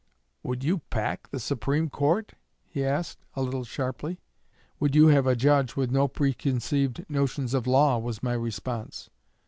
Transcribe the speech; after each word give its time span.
'Would 0.41 0.63
you 0.63 0.79
pack 0.89 1.29
the 1.29 1.39
Supreme 1.39 1.87
Court?' 1.87 2.33
he 2.65 2.83
asked, 2.83 3.19
a 3.35 3.43
little 3.43 3.63
sharply. 3.63 4.19
'Would 4.79 4.95
you 4.95 5.09
have 5.09 5.27
a 5.27 5.35
Judge 5.35 5.75
with 5.75 5.91
no 5.91 6.07
preconceived 6.07 7.05
notions 7.07 7.53
of 7.53 7.67
law?' 7.67 7.99
was 7.99 8.23
my 8.23 8.33
response. 8.33 9.11